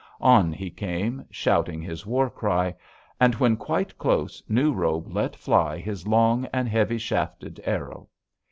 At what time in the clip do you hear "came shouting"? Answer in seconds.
0.71-1.79